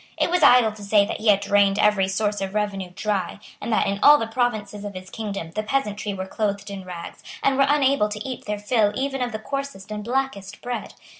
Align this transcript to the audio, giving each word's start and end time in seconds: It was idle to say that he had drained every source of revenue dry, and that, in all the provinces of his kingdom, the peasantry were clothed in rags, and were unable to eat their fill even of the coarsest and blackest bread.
It 0.17 0.31
was 0.31 0.41
idle 0.41 0.71
to 0.71 0.81
say 0.83 1.05
that 1.05 1.19
he 1.19 1.27
had 1.27 1.41
drained 1.41 1.77
every 1.77 2.07
source 2.07 2.41
of 2.41 2.55
revenue 2.55 2.89
dry, 2.95 3.39
and 3.61 3.71
that, 3.71 3.85
in 3.85 3.99
all 4.01 4.17
the 4.17 4.25
provinces 4.25 4.83
of 4.83 4.95
his 4.95 5.11
kingdom, 5.11 5.51
the 5.51 5.61
peasantry 5.61 6.11
were 6.11 6.25
clothed 6.25 6.71
in 6.71 6.83
rags, 6.83 7.21
and 7.43 7.55
were 7.55 7.67
unable 7.69 8.09
to 8.09 8.27
eat 8.27 8.45
their 8.45 8.57
fill 8.57 8.91
even 8.95 9.21
of 9.21 9.31
the 9.31 9.37
coarsest 9.37 9.91
and 9.91 10.03
blackest 10.03 10.59
bread. 10.63 10.95